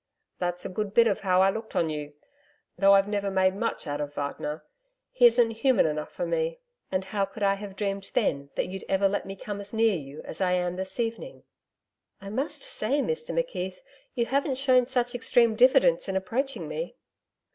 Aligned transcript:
'That's 0.39 0.65
a 0.65 0.69
good 0.69 0.95
bit 0.95 1.05
of 1.05 1.19
how 1.21 1.43
I 1.43 1.51
looked 1.51 1.75
on 1.75 1.91
you 1.91 2.13
though 2.75 2.95
I've 2.95 3.07
never 3.07 3.29
made 3.29 3.53
much 3.55 3.85
out 3.85 4.01
of 4.01 4.15
Wagner 4.15 4.65
he 5.11 5.27
isn't 5.27 5.51
human 5.51 5.85
enough 5.85 6.11
for 6.11 6.25
me.... 6.25 6.59
And 6.91 7.05
how 7.05 7.23
could 7.25 7.43
I 7.43 7.53
have 7.53 7.75
dreamed 7.75 8.09
then 8.15 8.49
that 8.55 8.65
you'd 8.65 8.83
ever 8.89 9.07
let 9.07 9.27
me 9.27 9.35
come 9.35 9.59
as 9.61 9.75
near 9.75 9.93
you 9.95 10.23
as 10.23 10.41
I 10.41 10.53
am 10.53 10.75
this 10.75 10.99
evening!' 10.99 11.43
'I 12.19 12.31
must 12.31 12.63
say, 12.63 12.99
Mr 13.01 13.29
McKeith, 13.29 13.77
you 14.15 14.25
haven't 14.25 14.57
shown 14.57 14.87
such 14.87 15.13
extreme 15.13 15.55
diffidence 15.55 16.09
in 16.09 16.15
approaching 16.15 16.67
me.' 16.67 16.97